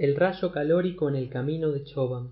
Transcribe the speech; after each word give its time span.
El 0.00 0.16
rayo 0.16 0.50
calórico 0.50 1.10
en 1.10 1.14
el 1.14 1.28
camino 1.28 1.72
de 1.72 1.84
Choban. 1.84 2.30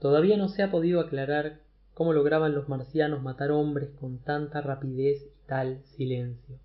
Todavía 0.00 0.38
no 0.38 0.48
se 0.48 0.62
ha 0.62 0.70
podido 0.70 1.00
aclarar 1.00 1.60
cómo 1.92 2.14
lograban 2.14 2.54
los 2.54 2.70
marcianos 2.70 3.22
matar 3.22 3.50
hombres 3.50 3.90
con 4.00 4.20
tanta 4.20 4.62
rapidez 4.62 5.22
y 5.22 5.46
tal 5.46 5.82
silencio. 5.84 6.56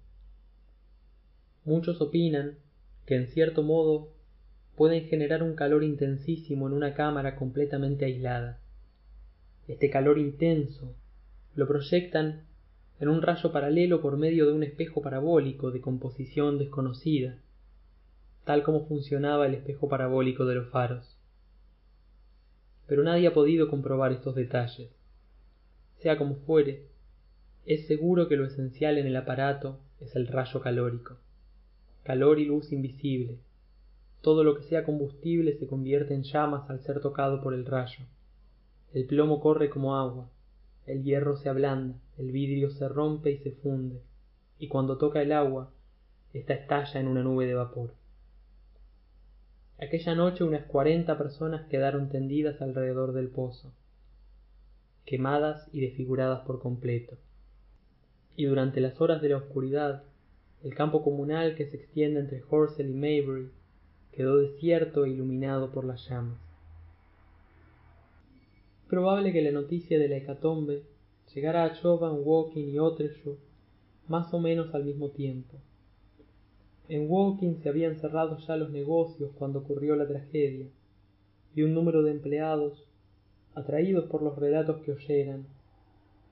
Muchos 1.65 1.99
opinan 1.99 2.55
que 3.05 3.15
en 3.17 3.27
cierto 3.27 3.63
modo 3.63 4.13
pueden 4.77 5.09
generar 5.09 5.43
un 5.43 5.53
calor 5.53 5.83
intensísimo 5.83 6.67
en 6.67 6.73
una 6.73 6.93
cámara 6.93 7.35
completamente 7.35 8.05
aislada. 8.05 8.61
Este 9.67 9.89
calor 9.89 10.19
intenso 10.19 10.95
lo 11.53 11.67
proyectan 11.67 12.45
en 13.01 13.09
un 13.09 13.21
rayo 13.21 13.51
paralelo 13.51 14.01
por 14.01 14.15
medio 14.15 14.45
de 14.45 14.53
un 14.53 14.63
espejo 14.63 15.01
parabólico 15.01 15.69
de 15.71 15.81
composición 15.81 16.57
desconocida, 16.57 17.41
tal 18.47 18.63
como 18.63 18.85
funcionaba 18.87 19.45
el 19.45 19.55
espejo 19.55 19.89
parabólico 19.89 20.45
de 20.45 20.55
los 20.55 20.69
faros. 20.69 21.17
Pero 22.87 23.03
nadie 23.03 23.27
ha 23.27 23.33
podido 23.33 23.69
comprobar 23.69 24.13
estos 24.13 24.35
detalles. 24.35 24.89
Sea 25.97 26.17
como 26.17 26.35
fuere, 26.35 26.85
es 27.65 27.87
seguro 27.87 28.29
que 28.29 28.37
lo 28.37 28.45
esencial 28.45 28.97
en 28.97 29.05
el 29.05 29.17
aparato 29.17 29.81
es 29.99 30.15
el 30.15 30.27
rayo 30.27 30.61
calórico. 30.61 31.17
Calor 32.03 32.39
y 32.39 32.45
luz 32.45 32.71
invisible. 32.71 33.37
Todo 34.21 34.45
lo 34.45 34.55
que 34.55 34.63
sea 34.63 34.85
combustible 34.85 35.57
se 35.57 35.67
convierte 35.67 36.13
en 36.13 36.23
llamas 36.23 36.69
al 36.69 36.79
ser 36.79 37.01
tocado 37.01 37.41
por 37.41 37.53
el 37.53 37.65
rayo. 37.65 38.05
El 38.93 39.07
plomo 39.07 39.41
corre 39.41 39.69
como 39.69 39.97
agua, 39.97 40.29
el 40.85 41.03
hierro 41.03 41.35
se 41.35 41.49
ablanda, 41.49 41.99
el 42.17 42.31
vidrio 42.31 42.71
se 42.71 42.87
rompe 42.87 43.31
y 43.31 43.39
se 43.39 43.51
funde, 43.51 43.99
y 44.57 44.69
cuando 44.69 44.97
toca 44.97 45.21
el 45.21 45.33
agua, 45.33 45.69
ésta 46.31 46.53
estalla 46.53 47.01
en 47.01 47.09
una 47.09 47.23
nube 47.23 47.45
de 47.45 47.53
vapor. 47.53 47.91
Aquella 49.79 50.15
noche 50.15 50.43
unas 50.43 50.65
cuarenta 50.65 51.17
personas 51.17 51.67
quedaron 51.67 52.09
tendidas 52.09 52.61
alrededor 52.61 53.13
del 53.13 53.27
pozo, 53.29 53.71
quemadas 55.05 55.69
y 55.71 55.81
desfiguradas 55.81 56.41
por 56.45 56.59
completo. 56.59 57.17
Y 58.35 58.45
durante 58.45 58.81
las 58.81 58.99
horas 58.99 59.21
de 59.21 59.29
la 59.29 59.37
oscuridad, 59.37 60.03
el 60.63 60.73
campo 60.73 61.03
comunal 61.03 61.55
que 61.55 61.67
se 61.67 61.77
extiende 61.77 62.19
entre 62.19 62.43
Horsell 62.49 62.89
y 62.89 62.93
Maybury 62.93 63.49
quedó 64.11 64.37
desierto 64.37 65.05
e 65.05 65.09
iluminado 65.09 65.71
por 65.71 65.85
las 65.85 66.07
llamas 66.09 66.47
probable 68.87 69.33
que 69.33 69.41
la 69.41 69.51
noticia 69.51 69.99
de 69.99 70.07
la 70.07 70.17
hecatombe 70.17 70.83
llegara 71.33 71.65
a 71.65 71.73
Choban, 71.73 72.21
Woking 72.23 72.69
y 72.69 72.79
Ottershaw 72.79 73.37
más 74.07 74.33
o 74.33 74.39
menos 74.39 74.73
al 74.73 74.85
mismo 74.85 75.09
tiempo. 75.09 75.57
En 76.89 77.09
Woking 77.09 77.61
se 77.61 77.67
habían 77.69 77.97
cerrado 77.97 78.37
ya 78.37 78.55
los 78.55 78.69
negocios 78.69 79.31
cuando 79.37 79.59
ocurrió 79.59 79.95
la 79.95 80.07
tragedia, 80.07 80.67
y 81.53 81.63
un 81.63 81.73
número 81.73 82.01
de 82.01 82.11
empleados, 82.11 82.85
atraídos 83.55 84.05
por 84.05 84.21
los 84.21 84.37
relatos 84.37 84.81
que 84.83 84.93
oyeran, 84.93 85.47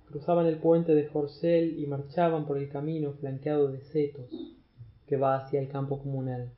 cruzaban 0.08 0.45
el 0.45 0.58
puente 0.59 0.95
de 0.95 1.09
Horsell 1.12 1.78
y 1.78 1.88
marchaban 1.88 2.45
por 2.45 2.58
el 2.58 2.70
camino 2.70 3.14
flanqueado 3.14 3.72
de 3.72 3.81
setos 3.81 4.30
que 5.08 5.17
va 5.17 5.36
hacia 5.36 5.59
el 5.59 5.67
campo 5.67 6.00
comunal. 6.00 6.52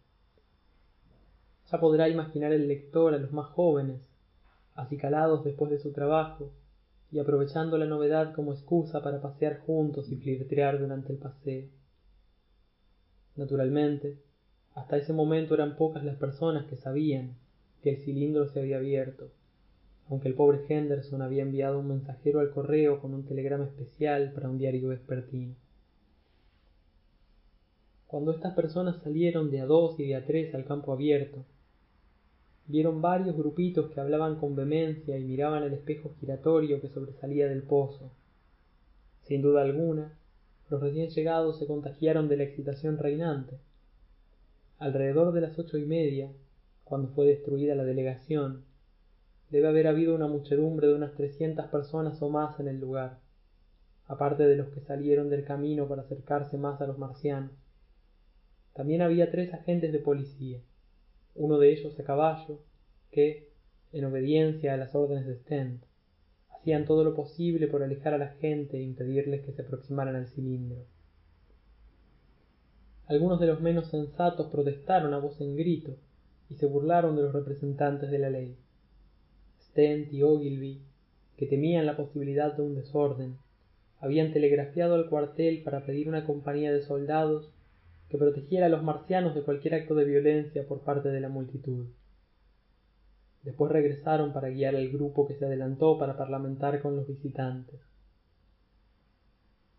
Ya 1.71 1.79
podrá 1.79 2.07
imaginar 2.07 2.53
el 2.53 2.67
lector 2.67 3.13
a 3.13 3.17
los 3.17 3.31
más 3.31 3.47
jóvenes 3.47 4.01
acicalados 4.75 5.43
después 5.43 5.71
de 5.71 5.79
su 5.79 5.91
trabajo 5.91 6.51
y 7.11 7.19
aprovechando 7.19 7.77
la 7.77 7.87
novedad 7.87 8.33
como 8.35 8.53
excusa 8.53 9.01
para 9.01 9.21
pasear 9.21 9.59
juntos 9.61 10.11
y 10.11 10.17
flirtear 10.17 10.79
durante 10.79 11.13
el 11.13 11.17
paseo. 11.17 11.65
Naturalmente, 13.37 14.17
hasta 14.75 14.97
ese 14.97 15.13
momento 15.13 15.53
eran 15.53 15.77
pocas 15.77 16.03
las 16.03 16.17
personas 16.17 16.65
que 16.65 16.75
sabían 16.75 17.35
que 17.81 17.91
el 17.91 17.97
cilindro 17.97 18.47
se 18.47 18.59
había 18.59 18.77
abierto, 18.77 19.29
aunque 20.09 20.27
el 20.27 20.33
pobre 20.33 20.65
Henderson 20.67 21.21
había 21.21 21.43
enviado 21.43 21.79
un 21.79 21.87
mensajero 21.87 22.41
al 22.41 22.51
correo 22.51 22.99
con 22.99 23.13
un 23.13 23.23
telegrama 23.23 23.65
especial 23.65 24.33
para 24.33 24.49
un 24.49 24.57
diario 24.57 24.89
vespertino. 24.89 25.55
Cuando 28.07 28.31
estas 28.31 28.53
personas 28.53 29.01
salieron 29.03 29.51
de 29.51 29.61
a 29.61 29.65
dos 29.65 29.99
y 29.99 30.07
de 30.07 30.15
a 30.15 30.25
tres 30.25 30.53
al 30.53 30.65
campo 30.65 30.91
abierto, 30.91 31.45
Vieron 32.69 33.01
varios 33.01 33.37
grupitos 33.37 33.89
que 33.91 34.01
hablaban 34.01 34.35
con 34.35 34.53
vehemencia 34.53 35.17
y 35.17 35.23
miraban 35.23 35.63
el 35.63 35.73
espejo 35.73 36.11
giratorio 36.19 36.81
que 36.81 36.89
sobresalía 36.89 37.47
del 37.47 37.63
pozo. 37.63 38.11
Sin 39.23 39.41
duda 39.41 39.61
alguna, 39.61 40.11
los 40.69 40.81
recién 40.81 41.09
llegados 41.09 41.59
se 41.59 41.67
contagiaron 41.67 42.27
de 42.27 42.37
la 42.37 42.43
excitación 42.43 42.97
reinante. 42.97 43.57
Alrededor 44.79 45.33
de 45.33 45.41
las 45.41 45.57
ocho 45.57 45.77
y 45.77 45.85
media, 45.85 46.31
cuando 46.83 47.09
fue 47.09 47.25
destruida 47.27 47.75
la 47.75 47.83
delegación, 47.83 48.63
debe 49.49 49.67
haber 49.67 49.87
habido 49.87 50.13
una 50.15 50.27
muchedumbre 50.27 50.87
de 50.87 50.95
unas 50.95 51.13
trescientas 51.15 51.67
personas 51.69 52.21
o 52.21 52.29
más 52.29 52.59
en 52.59 52.67
el 52.67 52.79
lugar, 52.79 53.19
aparte 54.07 54.45
de 54.45 54.55
los 54.55 54.67
que 54.69 54.81
salieron 54.81 55.29
del 55.29 55.45
camino 55.45 55.87
para 55.87 56.03
acercarse 56.03 56.57
más 56.57 56.81
a 56.81 56.87
los 56.87 56.97
marcianos. 56.97 57.51
También 58.73 59.01
había 59.01 59.31
tres 59.31 59.53
agentes 59.53 59.91
de 59.91 59.99
policía 59.99 60.59
uno 61.37 61.59
de 61.59 61.71
ellos 61.71 61.97
a 61.99 62.03
caballo, 62.03 62.59
que, 63.11 63.49
en 63.93 64.05
obediencia 64.05 64.73
a 64.73 64.77
las 64.77 64.93
órdenes 64.95 65.27
de 65.27 65.35
Stent, 65.35 65.83
hacían 66.67 66.83
todo 66.83 67.05
lo 67.05 67.15
posible 67.15 67.69
por 67.69 67.81
alejar 67.81 68.13
a 68.13 68.17
la 68.17 68.27
gente 68.41 68.75
e 68.75 68.83
impedirles 68.83 69.39
que 69.45 69.53
se 69.53 69.61
aproximaran 69.61 70.17
al 70.17 70.27
cilindro. 70.27 70.83
Algunos 73.05 73.39
de 73.39 73.47
los 73.47 73.61
menos 73.61 73.87
sensatos 73.87 74.51
protestaron 74.51 75.13
a 75.13 75.17
voz 75.17 75.39
en 75.39 75.55
grito 75.55 75.95
y 76.49 76.55
se 76.55 76.65
burlaron 76.65 77.15
de 77.15 77.21
los 77.21 77.31
representantes 77.31 78.11
de 78.11 78.19
la 78.19 78.29
ley. 78.29 78.57
Stent 79.61 80.11
y 80.11 80.23
Ogilvy, 80.23 80.81
que 81.37 81.45
temían 81.45 81.85
la 81.85 81.95
posibilidad 81.95 82.53
de 82.53 82.63
un 82.63 82.75
desorden, 82.75 83.37
habían 84.01 84.33
telegrafiado 84.33 84.95
al 84.95 85.07
cuartel 85.07 85.63
para 85.63 85.85
pedir 85.85 86.09
una 86.09 86.25
compañía 86.25 86.73
de 86.73 86.81
soldados 86.81 87.49
que 88.09 88.17
protegiera 88.17 88.65
a 88.65 88.69
los 88.69 88.83
marcianos 88.83 89.35
de 89.35 89.43
cualquier 89.43 89.75
acto 89.75 89.95
de 89.95 90.03
violencia 90.03 90.67
por 90.67 90.81
parte 90.81 91.07
de 91.07 91.21
la 91.21 91.29
multitud. 91.29 91.85
Después 93.43 93.71
regresaron 93.71 94.33
para 94.33 94.49
guiar 94.49 94.75
al 94.75 94.89
grupo 94.89 95.27
que 95.27 95.35
se 95.35 95.45
adelantó 95.45 95.97
para 95.97 96.17
parlamentar 96.17 96.81
con 96.81 96.95
los 96.95 97.07
visitantes. 97.07 97.79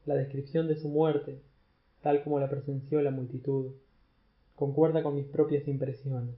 La 0.07 0.15
descripción 0.15 0.69
de 0.69 0.77
su 0.77 0.89
muerte, 0.89 1.39
tal 2.03 2.23
como 2.25 2.41
la 2.41 2.49
presenció 2.49 3.03
la 3.03 3.11
multitud, 3.11 3.73
concuerda 4.57 5.03
con 5.03 5.15
mis 5.15 5.27
propias 5.27 5.69
impresiones. 5.69 6.35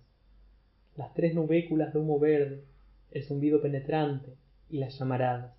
Las 0.97 1.15
tres 1.15 1.35
nubéculas 1.35 1.93
de 1.93 2.01
humo 2.01 2.19
verde, 2.19 2.65
el 3.13 3.25
zumbido 3.25 3.63
penetrante 3.63 4.35
y 4.69 4.79
las 4.79 4.99
llamaradas. 4.99 5.55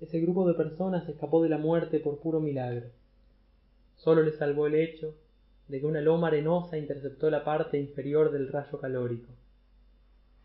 Ese 0.00 0.20
grupo 0.20 0.46
de 0.46 0.54
personas 0.54 1.08
escapó 1.08 1.42
de 1.42 1.48
la 1.48 1.58
muerte 1.58 2.00
por 2.00 2.18
puro 2.18 2.38
milagro. 2.38 2.86
Solo 3.96 4.22
le 4.22 4.32
salvó 4.32 4.66
el 4.66 4.74
hecho 4.74 5.14
de 5.68 5.80
que 5.80 5.86
una 5.86 6.00
loma 6.00 6.28
arenosa 6.28 6.76
interceptó 6.76 7.30
la 7.30 7.44
parte 7.44 7.78
inferior 7.78 8.30
del 8.30 8.48
rayo 8.48 8.78
calórico. 8.78 9.28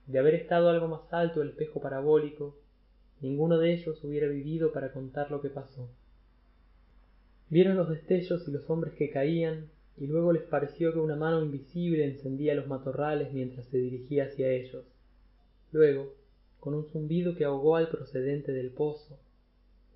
De 0.08 0.20
haber 0.20 0.36
estado 0.36 0.70
algo 0.70 0.88
más 0.88 1.14
alto 1.14 1.42
el 1.42 1.50
espejo 1.50 1.80
parabólico, 1.80 2.56
ninguno 3.22 3.58
de 3.58 3.74
ellos 3.74 4.04
hubiera 4.04 4.28
vivido 4.28 4.72
para 4.72 4.92
contar 4.92 5.32
lo 5.32 5.42
que 5.42 5.50
pasó. 5.50 5.90
Vieron 7.50 7.76
los 7.76 7.90
destellos 7.90 8.48
y 8.48 8.52
los 8.52 8.70
hombres 8.70 8.94
que 8.96 9.10
caían, 9.10 9.70
y 9.98 10.08
luego 10.08 10.34
les 10.34 10.44
pareció 10.44 10.94
que 10.94 11.00
una 11.00 11.16
mano 11.16 11.44
invisible 11.44 12.06
encendía 12.06 12.56
los 12.56 12.68
matorrales 12.68 13.34
mientras 13.34 13.68
se 13.68 13.78
dirigía 13.78 14.26
hacia 14.26 14.50
ellos. 14.50 14.86
Luego, 15.72 16.14
con 16.60 16.74
un 16.74 16.86
zumbido 16.86 17.36
que 17.36 17.46
ahogó 17.46 17.76
al 17.76 17.90
procedente 17.90 18.52
del 18.52 18.72
pozo, 18.72 19.20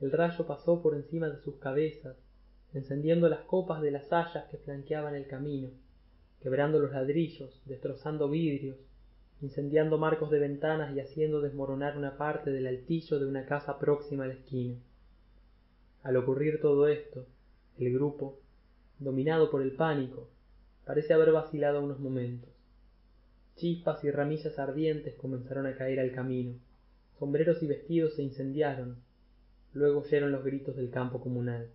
el 0.02 0.12
rayo 0.12 0.46
pasó 0.46 0.82
por 0.82 0.96
encima 0.96 1.30
de 1.30 1.38
sus 1.38 1.56
cabezas 1.56 2.18
encendiendo 2.76 3.30
las 3.30 3.40
copas 3.42 3.82
de 3.82 3.90
las 3.90 4.12
hayas 4.12 4.46
que 4.50 4.58
flanqueaban 4.58 5.16
el 5.16 5.28
camino, 5.28 5.70
quebrando 6.42 6.78
los 6.78 6.92
ladrillos, 6.92 7.62
destrozando 7.66 8.30
vidrios, 8.30 8.76
incendiando 9.42 9.98
marcos 9.98 10.32
de 10.32 10.40
ventanas 10.40 10.96
y 10.96 11.00
haciendo 11.00 11.42
desmoronar 11.42 11.98
una 11.98 12.18
parte 12.18 12.52
del 12.52 12.68
altillo 12.68 13.20
de 13.20 13.26
una 13.26 13.46
casa 13.46 13.78
próxima 13.80 14.24
a 14.24 14.28
la 14.28 14.34
esquina. 14.34 14.76
Al 16.04 16.18
ocurrir 16.18 16.62
todo 16.62 16.88
esto, 16.88 17.26
el 17.78 17.94
grupo, 17.94 18.40
dominado 19.00 19.52
por 19.52 19.62
el 19.62 19.72
pánico, 19.72 20.30
parece 20.86 21.14
haber 21.14 21.32
vacilado 21.32 21.84
unos 21.84 22.00
momentos. 22.00 22.50
Chispas 23.56 24.04
y 24.04 24.12
ramillas 24.12 24.60
ardientes 24.60 25.16
comenzaron 25.16 25.66
a 25.66 25.76
caer 25.76 26.00
al 26.00 26.12
camino, 26.12 26.54
sombreros 27.20 27.62
y 27.64 27.68
vestidos 27.68 28.16
se 28.16 28.24
incendiaron, 28.24 28.98
luego 29.74 30.02
oyeron 30.02 30.32
los 30.32 30.44
gritos 30.44 30.76
del 30.76 30.90
campo 30.90 31.20
comunal 31.20 31.70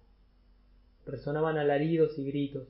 resonaban 1.06 1.58
alaridos 1.58 2.18
y 2.18 2.24
gritos, 2.24 2.68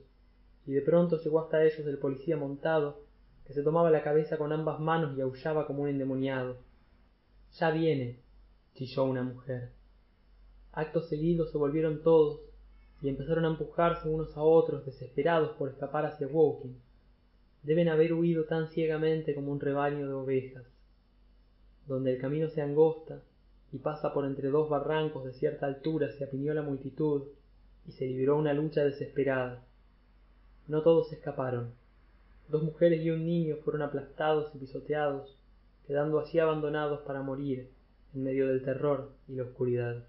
y 0.65 0.73
de 0.73 0.81
pronto 0.81 1.21
llegó 1.21 1.39
hasta 1.39 1.63
ellos 1.63 1.85
el 1.85 1.97
policía 1.97 2.37
montado, 2.37 3.03
se 3.51 3.63
tomaba 3.63 3.91
la 3.91 4.03
cabeza 4.03 4.37
con 4.37 4.51
ambas 4.51 4.79
manos 4.79 5.17
y 5.17 5.21
aullaba 5.21 5.67
como 5.67 5.83
un 5.83 5.89
endemoniado. 5.89 6.57
Ya 7.59 7.71
viene, 7.71 8.19
chilló 8.75 9.03
una 9.03 9.23
mujer. 9.23 9.71
Acto 10.73 11.01
seguido 11.01 11.47
se 11.47 11.57
volvieron 11.57 12.01
todos 12.01 12.39
y 13.01 13.09
empezaron 13.09 13.45
a 13.45 13.49
empujarse 13.49 14.07
unos 14.07 14.35
a 14.37 14.41
otros, 14.41 14.85
desesperados 14.85 15.57
por 15.57 15.69
escapar 15.69 16.05
hacia 16.05 16.27
Woking, 16.27 16.77
deben 17.63 17.89
haber 17.89 18.13
huido 18.13 18.45
tan 18.45 18.69
ciegamente 18.69 19.35
como 19.35 19.51
un 19.51 19.59
rebaño 19.59 20.07
de 20.07 20.13
ovejas 20.13 20.63
donde 21.87 22.13
el 22.13 22.21
camino 22.21 22.49
se 22.49 22.61
angosta 22.61 23.21
y 23.71 23.77
pasa 23.77 24.13
por 24.13 24.25
entre 24.25 24.49
dos 24.49 24.69
barrancos 24.69 25.25
de 25.25 25.33
cierta 25.33 25.65
altura 25.65 26.11
se 26.11 26.23
apiñó 26.23 26.53
la 26.53 26.61
multitud 26.61 27.23
y 27.85 27.91
se 27.91 28.05
libró 28.05 28.37
una 28.37 28.53
lucha 28.53 28.83
desesperada 28.83 29.63
no 30.67 30.81
todos 30.81 31.11
escaparon 31.11 31.73
dos 32.49 32.63
mujeres 32.63 33.01
y 33.01 33.11
un 33.11 33.25
niño 33.25 33.57
fueron 33.63 33.81
aplastados 33.81 34.51
y 34.53 34.57
pisoteados 34.57 35.37
quedando 35.87 36.19
así 36.19 36.39
abandonados 36.39 37.01
para 37.01 37.21
morir 37.21 37.69
en 38.13 38.23
medio 38.23 38.47
del 38.47 38.63
terror 38.63 39.11
y 39.27 39.35
la 39.35 39.43
oscuridad 39.43 40.03